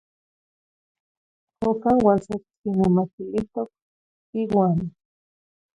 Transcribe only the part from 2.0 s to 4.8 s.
uan sequintlanamaquiltihtoc inuah.